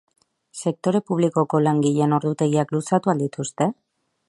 [0.61, 3.69] Sektore publikoko langileen ordutegiak luzatuko al dituzte?